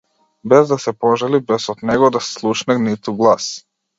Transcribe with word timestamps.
Без 0.53 0.67
да 0.71 0.77
се 0.85 0.93
пожали, 1.03 1.41
без 1.51 1.69
од 1.75 1.85
него 1.91 2.11
да 2.17 2.21
се 2.29 2.33
слушне 2.39 2.79
ниту 2.87 3.17
глас. 3.23 3.51